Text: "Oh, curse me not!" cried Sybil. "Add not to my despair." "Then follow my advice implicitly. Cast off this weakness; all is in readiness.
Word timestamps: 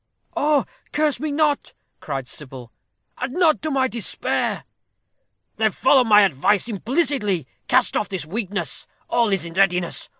"Oh, 0.35 0.65
curse 0.91 1.19
me 1.19 1.31
not!" 1.31 1.73
cried 1.99 2.27
Sybil. 2.27 2.71
"Add 3.19 3.33
not 3.33 3.61
to 3.61 3.69
my 3.69 3.87
despair." 3.87 4.63
"Then 5.57 5.69
follow 5.71 6.03
my 6.03 6.21
advice 6.23 6.67
implicitly. 6.67 7.45
Cast 7.67 7.95
off 7.95 8.09
this 8.09 8.25
weakness; 8.25 8.87
all 9.11 9.29
is 9.31 9.45
in 9.45 9.53
readiness. 9.53 10.09